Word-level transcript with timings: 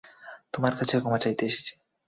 তোমার 0.53 0.73
কাছে 0.77 0.95
ক্ষমা 0.97 1.19
চাইতে 1.23 1.43
এসেছি। 1.45 1.73